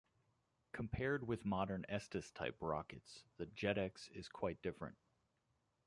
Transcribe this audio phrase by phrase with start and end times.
[0.71, 4.97] Compared with modern Estes-type rockets, the Jetex is quite different.